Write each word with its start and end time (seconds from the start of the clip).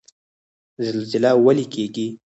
زلزله 0.85 1.31
ولې 1.45 1.65
کیږي؟ 1.73 2.07